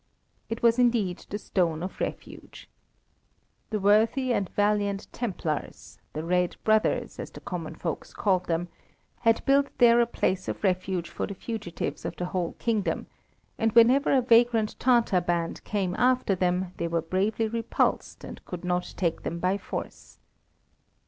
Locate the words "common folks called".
7.39-8.47